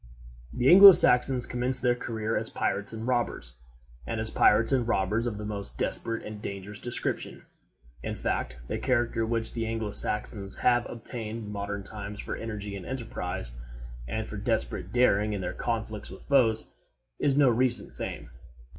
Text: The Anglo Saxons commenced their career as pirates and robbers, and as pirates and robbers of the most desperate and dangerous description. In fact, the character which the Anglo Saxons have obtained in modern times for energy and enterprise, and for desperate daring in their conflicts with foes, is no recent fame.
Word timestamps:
The 0.51 0.67
Anglo 0.67 0.93
Saxons 0.93 1.45
commenced 1.45 1.83
their 1.83 1.93
career 1.93 2.35
as 2.35 2.49
pirates 2.49 2.91
and 2.91 3.05
robbers, 3.05 3.53
and 4.07 4.19
as 4.19 4.31
pirates 4.31 4.71
and 4.71 4.87
robbers 4.87 5.27
of 5.27 5.37
the 5.37 5.45
most 5.45 5.77
desperate 5.77 6.25
and 6.25 6.41
dangerous 6.41 6.79
description. 6.79 7.43
In 8.01 8.15
fact, 8.15 8.57
the 8.67 8.79
character 8.79 9.27
which 9.27 9.53
the 9.53 9.67
Anglo 9.67 9.91
Saxons 9.91 10.55
have 10.55 10.87
obtained 10.89 11.43
in 11.45 11.51
modern 11.51 11.83
times 11.83 12.19
for 12.19 12.35
energy 12.35 12.75
and 12.75 12.83
enterprise, 12.87 13.53
and 14.07 14.27
for 14.27 14.37
desperate 14.37 14.91
daring 14.91 15.33
in 15.33 15.41
their 15.41 15.53
conflicts 15.53 16.09
with 16.09 16.23
foes, 16.23 16.65
is 17.19 17.37
no 17.37 17.49
recent 17.49 17.93
fame. 17.93 18.31